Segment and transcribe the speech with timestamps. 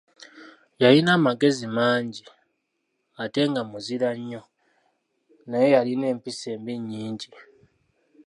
[0.81, 2.23] Yalina amagezi mangi,
[3.23, 4.41] ate nga muzira nnyo,
[5.49, 7.29] naye yalina empisa embi nnyingi.